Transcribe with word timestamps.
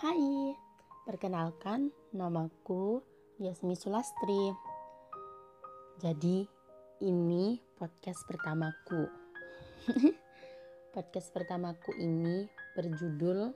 Hai, 0.00 0.56
perkenalkan 1.04 1.92
namaku 2.16 3.04
Yasmi 3.36 3.76
Sulastri. 3.76 4.48
Jadi, 6.00 6.48
ini 7.04 7.60
podcast 7.76 8.24
pertamaku. 8.24 9.04
podcast 10.96 11.28
pertamaku 11.36 11.92
ini 12.00 12.48
berjudul 12.80 13.52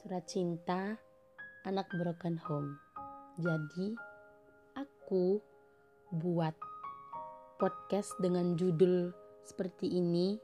Surat 0.00 0.24
Cinta 0.24 0.96
Anak 1.68 1.92
Broken 1.92 2.40
Home. 2.48 2.80
Jadi, 3.36 3.92
aku 4.80 5.44
buat 6.08 6.56
podcast 7.60 8.16
dengan 8.16 8.56
judul 8.56 9.12
seperti 9.44 9.92
ini 9.92 10.40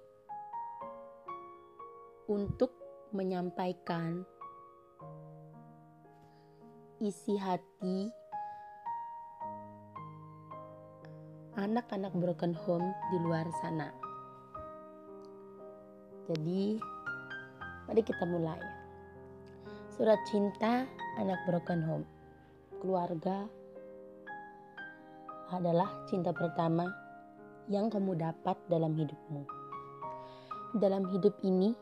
untuk 2.29 2.77
menyampaikan 3.17 4.29
isi 7.03 7.35
hati 7.35 8.11
anak-anak 11.59 12.15
broken 12.17 12.55
home 12.55 12.89
di 13.13 13.19
luar 13.21 13.45
sana. 13.61 13.93
Jadi, 16.31 16.81
mari 17.91 18.03
kita 18.07 18.25
mulai. 18.25 18.63
Surat 19.93 20.23
cinta 20.31 20.89
anak 21.21 21.43
broken 21.45 21.83
home. 21.85 22.07
Keluarga 22.81 23.45
adalah 25.53 26.09
cinta 26.09 26.33
pertama 26.33 26.89
yang 27.69 27.93
kamu 27.93 28.17
dapat 28.17 28.57
dalam 28.73 28.97
hidupmu. 28.97 29.45
Dalam 30.81 31.05
hidup 31.13 31.37
ini, 31.45 31.77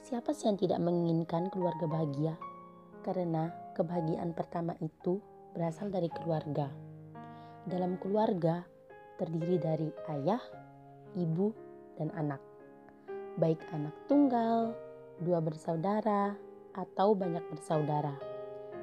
siapa 0.00 0.32
sih 0.32 0.48
yang 0.48 0.56
tidak 0.56 0.80
menginginkan 0.80 1.52
keluarga 1.52 1.84
bahagia? 1.84 2.34
Karena 3.00 3.48
kebahagiaan 3.72 4.36
pertama 4.36 4.76
itu 4.84 5.20
berasal 5.56 5.88
dari 5.88 6.12
keluarga. 6.12 6.68
Dalam 7.64 7.96
keluarga 7.96 8.64
terdiri 9.16 9.56
dari 9.60 9.88
ayah, 10.12 10.40
ibu, 11.16 11.52
dan 12.00 12.08
anak. 12.16 12.40
Baik 13.36 13.60
anak 13.72 13.92
tunggal, 14.08 14.72
dua 15.20 15.40
bersaudara, 15.44 16.36
atau 16.76 17.12
banyak 17.12 17.44
bersaudara. 17.52 18.16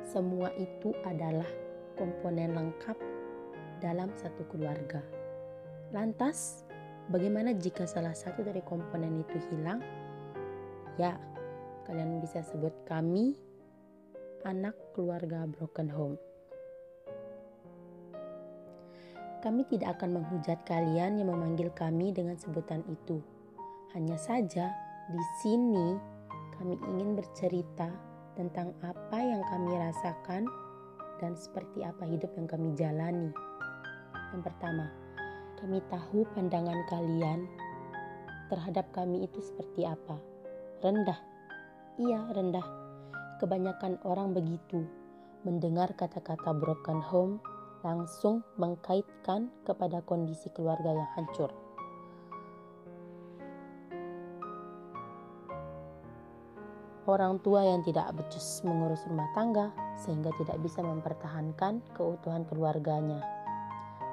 Semua 0.05 0.53
itu 0.55 0.93
adalah 1.03 1.47
komponen 1.97 2.53
lengkap 2.53 2.97
dalam 3.81 4.13
satu 4.13 4.45
keluarga. 4.49 5.01
Lantas, 5.91 6.67
bagaimana 7.09 7.55
jika 7.55 7.87
salah 7.89 8.13
satu 8.13 8.45
dari 8.45 8.61
komponen 8.61 9.23
itu 9.23 9.37
hilang? 9.51 9.81
Ya, 10.97 11.17
kalian 11.85 12.19
bisa 12.19 12.41
sebut 12.43 12.73
kami 12.85 13.37
anak 14.47 14.79
keluarga 14.95 15.43
broken 15.43 15.91
home. 15.91 16.15
Kami 19.43 19.67
tidak 19.67 19.99
akan 19.99 20.23
menghujat 20.23 20.63
kalian 20.63 21.19
yang 21.19 21.29
memanggil 21.29 21.67
kami 21.75 22.15
dengan 22.15 22.39
sebutan 22.39 22.81
itu. 22.87 23.19
Hanya 23.91 24.15
saja 24.15 24.71
di 25.11 25.21
sini 25.43 25.99
kami 26.55 26.79
ingin 26.79 27.19
bercerita 27.19 27.91
tentang 28.39 28.71
apa 28.81 29.19
yang 29.19 29.43
kami 29.51 29.75
rasakan 29.75 30.47
dan 31.19 31.35
seperti 31.35 31.83
apa 31.83 32.07
hidup 32.07 32.31
yang 32.39 32.47
kami 32.47 32.71
jalani. 32.73 33.29
Yang 34.31 34.41
pertama, 34.47 34.87
kami 35.59 35.83
tahu 35.91 36.23
pandangan 36.33 36.79
kalian 36.87 37.45
terhadap 38.47 38.87
kami 38.95 39.27
itu 39.27 39.43
seperti 39.43 39.83
apa. 39.83 40.15
Rendah. 40.79 41.19
Iya, 41.97 42.29
rendah 42.31 42.86
Kebanyakan 43.37 44.01
orang 44.01 44.33
begitu, 44.33 44.81
mendengar 45.45 45.93
kata-kata 45.93 46.57
broken 46.57 47.05
home 47.05 47.37
langsung 47.85 48.41
mengkaitkan 48.57 49.53
kepada 49.61 50.01
kondisi 50.01 50.49
keluarga 50.57 50.97
yang 50.97 51.09
hancur. 51.13 51.53
Orang 57.05 57.39
tua 57.39 57.63
yang 57.63 57.85
tidak 57.87 58.11
becus 58.19 58.65
mengurus 58.65 59.05
rumah 59.07 59.29
tangga 59.31 59.71
sehingga 59.95 60.33
tidak 60.41 60.59
bisa 60.59 60.83
mempertahankan 60.83 61.79
keutuhan 61.95 62.43
keluarganya. 62.49 63.21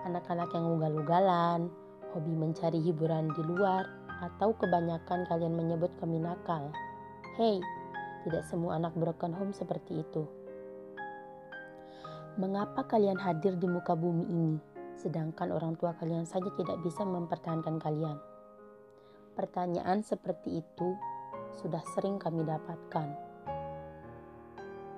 Anak-anak 0.06 0.52
yang 0.52 0.78
ugal-ugalan, 0.78 1.72
hobi 2.12 2.32
mencari 2.36 2.78
hiburan 2.78 3.32
di 3.34 3.42
luar, 3.42 3.88
atau 4.22 4.54
kebanyakan 4.54 5.26
kalian 5.26 5.58
menyebut 5.58 5.90
kami 5.98 6.22
nakal. 6.22 6.70
Hei, 7.34 7.58
tidak 8.24 8.42
semua 8.48 8.80
anak 8.80 8.96
broken 8.96 9.36
home 9.36 9.52
seperti 9.52 10.00
itu. 10.00 10.24
Mengapa 12.34 12.82
kalian 12.90 13.20
hadir 13.20 13.54
di 13.54 13.70
muka 13.70 13.94
bumi 13.94 14.26
ini, 14.26 14.58
sedangkan 14.98 15.54
orang 15.54 15.78
tua 15.78 15.94
kalian 15.94 16.26
saja 16.26 16.50
tidak 16.58 16.82
bisa 16.82 17.06
mempertahankan 17.06 17.78
kalian? 17.78 18.18
Pertanyaan 19.38 20.02
seperti 20.02 20.58
itu 20.58 20.88
sudah 21.62 21.84
sering 21.94 22.18
kami 22.18 22.42
dapatkan. 22.42 23.08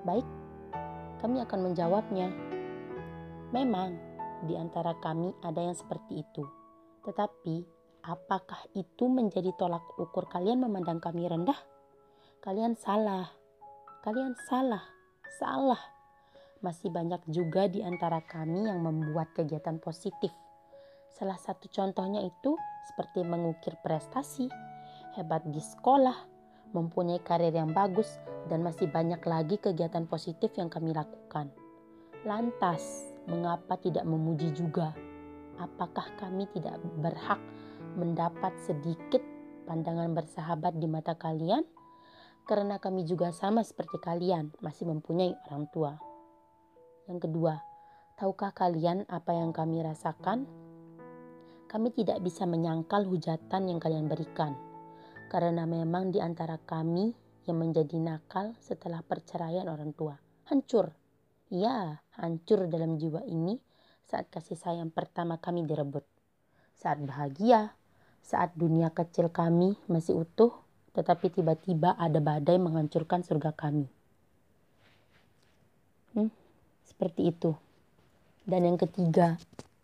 Baik, 0.08 0.25
kami 1.20 1.44
akan 1.44 1.60
menjawabnya. 1.69 2.32
Memang, 3.53 4.00
di 4.48 4.56
antara 4.56 4.97
kami 4.97 5.34
ada 5.44 5.60
yang 5.60 5.76
seperti 5.76 6.25
itu. 6.25 6.44
Tetapi, 7.04 7.64
apakah 8.06 8.64
itu 8.72 9.10
menjadi 9.12 9.53
tolak 9.60 9.84
ukur 10.00 10.25
kalian 10.31 10.64
memandang 10.64 11.03
kami 11.04 11.28
rendah? 11.28 11.75
Kalian 12.46 12.78
salah. 12.78 13.26
Kalian 14.06 14.38
salah. 14.46 14.86
Salah. 15.42 15.82
Masih 16.62 16.94
banyak 16.94 17.18
juga 17.26 17.66
di 17.66 17.82
antara 17.82 18.22
kami 18.22 18.70
yang 18.70 18.86
membuat 18.86 19.34
kegiatan 19.34 19.82
positif. 19.82 20.30
Salah 21.10 21.42
satu 21.42 21.66
contohnya 21.66 22.22
itu 22.22 22.54
seperti 22.86 23.26
mengukir 23.26 23.74
prestasi, 23.82 24.46
hebat 25.18 25.42
di 25.50 25.58
sekolah, 25.58 26.14
mempunyai 26.70 27.18
karir 27.26 27.50
yang 27.50 27.74
bagus, 27.74 28.22
dan 28.46 28.62
masih 28.62 28.86
banyak 28.94 29.18
lagi 29.26 29.58
kegiatan 29.58 30.06
positif 30.06 30.54
yang 30.54 30.70
kami 30.70 30.94
lakukan. 30.94 31.50
Lantas, 32.22 33.10
mengapa 33.26 33.74
tidak 33.74 34.06
memuji 34.06 34.54
juga? 34.54 34.94
Apakah 35.58 36.14
kami 36.14 36.46
tidak 36.54 36.78
berhak 37.02 37.42
mendapat 37.98 38.54
sedikit 38.62 39.18
pandangan 39.66 40.14
bersahabat 40.14 40.78
di 40.78 40.86
mata 40.86 41.18
kalian? 41.18 41.66
Karena 42.46 42.78
kami 42.78 43.02
juga 43.02 43.34
sama 43.34 43.66
seperti 43.66 43.98
kalian, 43.98 44.54
masih 44.62 44.86
mempunyai 44.86 45.34
orang 45.50 45.66
tua. 45.74 45.92
Yang 47.10 47.26
kedua, 47.26 47.58
tahukah 48.14 48.54
kalian 48.54 49.02
apa 49.10 49.34
yang 49.34 49.50
kami 49.50 49.82
rasakan? 49.82 50.46
Kami 51.66 51.90
tidak 51.90 52.22
bisa 52.22 52.46
menyangkal 52.46 53.02
hujatan 53.10 53.66
yang 53.66 53.82
kalian 53.82 54.06
berikan, 54.06 54.54
karena 55.26 55.66
memang 55.66 56.14
di 56.14 56.22
antara 56.22 56.56
kami 56.62 57.10
yang 57.50 57.58
menjadi 57.58 57.98
nakal 57.98 58.54
setelah 58.62 59.02
perceraian 59.02 59.66
orang 59.66 59.90
tua. 59.94 60.14
Hancur. 60.46 60.94
Ya, 61.46 62.02
hancur 62.18 62.66
dalam 62.66 62.98
jiwa 62.98 63.22
ini 63.22 63.58
saat 64.06 64.30
kasih 64.30 64.58
sayang 64.58 64.90
pertama 64.90 65.38
kami 65.38 65.62
direbut. 65.62 66.02
Saat 66.74 67.02
bahagia, 67.06 67.74
saat 68.18 68.54
dunia 68.58 68.90
kecil 68.90 69.30
kami 69.30 69.78
masih 69.86 70.26
utuh, 70.26 70.66
tetapi 70.96 71.28
tiba-tiba 71.28 71.92
ada 72.00 72.16
badai 72.24 72.56
menghancurkan 72.56 73.20
surga 73.20 73.52
kami. 73.52 73.84
Hmm, 76.16 76.32
seperti 76.88 77.28
itu. 77.28 77.52
Dan 78.48 78.64
yang 78.64 78.80
ketiga, 78.80 79.36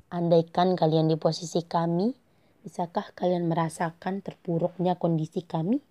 andaikan 0.08 0.72
kalian 0.72 1.12
di 1.12 1.20
posisi 1.20 1.60
kami, 1.60 2.16
bisakah 2.64 3.12
kalian 3.12 3.44
merasakan 3.44 4.24
terpuruknya 4.24 4.96
kondisi 4.96 5.44
kami? 5.44 5.84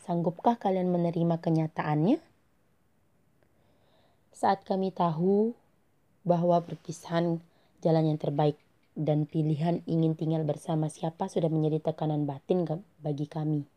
Sanggupkah 0.00 0.56
kalian 0.56 0.88
menerima 0.88 1.36
kenyataannya? 1.44 2.16
Saat 4.32 4.64
kami 4.64 4.96
tahu 4.96 5.52
bahwa 6.24 6.64
perpisahan 6.64 7.44
jalan 7.84 8.16
yang 8.16 8.20
terbaik 8.20 8.56
dan 8.96 9.28
pilihan 9.28 9.84
ingin 9.84 10.16
tinggal 10.16 10.46
bersama 10.48 10.88
siapa 10.88 11.28
sudah 11.28 11.52
menjadi 11.52 11.92
tekanan 11.92 12.24
batin 12.24 12.64
bagi 13.02 13.28
kami. 13.28 13.73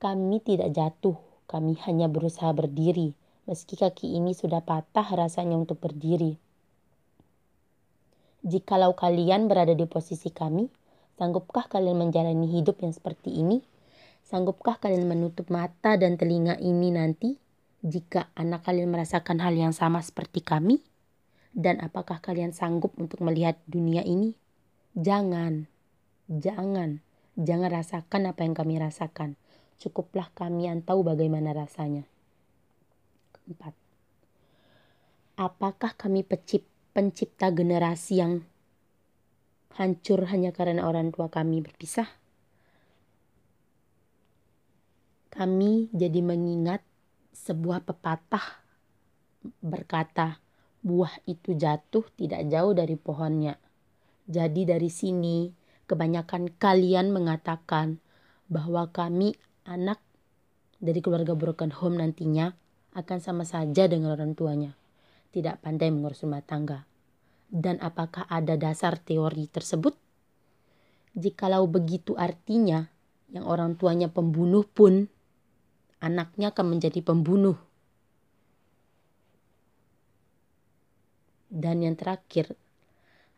Kami 0.00 0.40
tidak 0.40 0.72
jatuh, 0.72 1.20
kami 1.44 1.76
hanya 1.84 2.08
berusaha 2.08 2.48
berdiri, 2.56 3.12
meski 3.44 3.76
kaki 3.76 4.16
ini 4.16 4.32
sudah 4.32 4.64
patah 4.64 5.04
rasanya 5.04 5.60
untuk 5.60 5.76
berdiri. 5.76 6.40
Jikalau 8.40 8.96
kalian 8.96 9.44
berada 9.44 9.76
di 9.76 9.84
posisi 9.84 10.32
kami, 10.32 10.72
sanggupkah 11.20 11.68
kalian 11.68 12.00
menjalani 12.00 12.48
hidup 12.48 12.80
yang 12.80 12.96
seperti 12.96 13.44
ini? 13.44 13.60
Sanggupkah 14.24 14.80
kalian 14.80 15.04
menutup 15.04 15.52
mata 15.52 16.00
dan 16.00 16.16
telinga 16.16 16.56
ini 16.56 16.96
nanti 16.96 17.36
jika 17.84 18.32
anak 18.32 18.64
kalian 18.64 18.88
merasakan 18.88 19.36
hal 19.44 19.52
yang 19.52 19.76
sama 19.76 20.00
seperti 20.00 20.40
kami? 20.40 20.80
Dan 21.52 21.76
apakah 21.84 22.24
kalian 22.24 22.56
sanggup 22.56 22.96
untuk 22.96 23.20
melihat 23.20 23.60
dunia 23.68 24.00
ini? 24.00 24.32
Jangan, 24.96 25.68
jangan, 26.32 27.04
jangan 27.36 27.68
rasakan 27.68 28.32
apa 28.32 28.48
yang 28.48 28.56
kami 28.56 28.80
rasakan 28.80 29.36
cukuplah 29.80 30.28
kami 30.36 30.68
yang 30.68 30.84
tahu 30.84 31.00
bagaimana 31.00 31.56
rasanya. 31.56 32.04
Keempat, 33.32 33.72
apakah 35.40 35.96
kami 35.96 36.20
pencipta 36.92 37.48
generasi 37.48 38.20
yang 38.20 38.44
hancur 39.80 40.28
hanya 40.28 40.52
karena 40.52 40.84
orang 40.84 41.08
tua 41.08 41.32
kami 41.32 41.64
berpisah? 41.64 42.06
Kami 45.32 45.88
jadi 45.96 46.20
mengingat 46.20 46.84
sebuah 47.32 47.88
pepatah 47.88 48.60
berkata, 49.64 50.44
buah 50.84 51.12
itu 51.24 51.56
jatuh 51.56 52.04
tidak 52.20 52.44
jauh 52.52 52.76
dari 52.76 53.00
pohonnya. 53.00 53.56
Jadi 54.28 54.68
dari 54.68 54.92
sini 54.92 55.48
kebanyakan 55.88 56.52
kalian 56.60 57.08
mengatakan 57.14 58.02
bahwa 58.50 58.90
kami 58.92 59.38
anak 59.70 60.02
dari 60.82 60.98
keluarga 60.98 61.38
broken 61.38 61.70
home 61.70 62.02
nantinya 62.02 62.50
akan 62.98 63.18
sama 63.22 63.46
saja 63.46 63.86
dengan 63.86 64.18
orang 64.18 64.34
tuanya. 64.34 64.74
Tidak 65.30 65.62
pandai 65.62 65.94
mengurus 65.94 66.26
rumah 66.26 66.42
tangga. 66.42 66.90
Dan 67.46 67.78
apakah 67.78 68.26
ada 68.26 68.58
dasar 68.58 68.98
teori 68.98 69.46
tersebut? 69.46 69.94
Jikalau 71.14 71.70
begitu 71.70 72.18
artinya 72.18 72.90
yang 73.30 73.46
orang 73.46 73.78
tuanya 73.78 74.10
pembunuh 74.10 74.66
pun 74.66 75.06
anaknya 76.02 76.50
akan 76.50 76.66
menjadi 76.66 76.98
pembunuh. 77.02 77.54
Dan 81.50 81.82
yang 81.82 81.98
terakhir, 81.98 82.54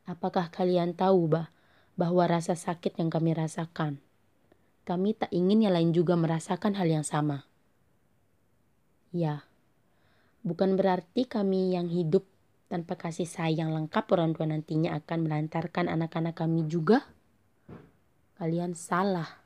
apakah 0.04 0.52
kalian 0.52 0.92
tahu 0.92 1.32
bah, 1.32 1.48
bahwa 1.96 2.28
rasa 2.28 2.52
sakit 2.56 3.00
yang 3.00 3.08
kami 3.08 3.32
rasakan, 3.32 4.00
kami 4.82 5.14
tak 5.14 5.30
ingin 5.30 5.62
yang 5.62 5.74
lain 5.74 5.94
juga 5.94 6.18
merasakan 6.18 6.74
hal 6.74 6.88
yang 6.90 7.06
sama. 7.06 7.46
Ya, 9.14 9.46
bukan 10.42 10.74
berarti 10.74 11.28
kami 11.28 11.76
yang 11.76 11.86
hidup 11.86 12.26
tanpa 12.72 12.96
kasih 12.96 13.28
sayang 13.28 13.76
lengkap 13.76 14.08
orang 14.16 14.32
tua 14.32 14.48
nantinya 14.48 14.96
akan 14.96 15.28
melantarkan 15.28 15.92
anak-anak 15.92 16.34
kami 16.34 16.64
juga. 16.64 17.04
Kalian 18.40 18.72
salah. 18.72 19.38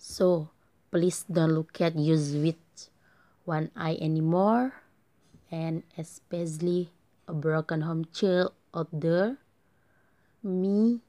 So, 0.00 0.48
please 0.88 1.28
don't 1.28 1.52
look 1.52 1.76
at 1.84 1.94
you 1.94 2.16
with 2.40 2.58
one 3.44 3.68
eye 3.76 4.00
anymore 4.00 4.72
and 5.52 5.84
especially 5.96 6.92
a 7.28 7.36
broken 7.36 7.84
home 7.84 8.08
child 8.12 8.52
out 8.76 8.88
there 8.92 9.40
me 10.44 11.00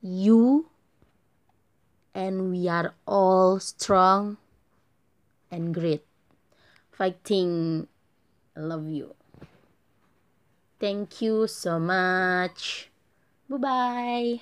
you 0.00 0.71
and 2.14 2.50
we 2.50 2.68
are 2.68 2.94
all 3.06 3.58
strong 3.60 4.36
and 5.50 5.74
great. 5.74 6.04
Fighting 6.90 7.88
love 8.56 8.88
you. 8.88 9.14
Thank 10.78 11.22
you 11.22 11.46
so 11.46 11.78
much. 11.78 12.90
Bye 13.48 13.56
bye 13.56 14.40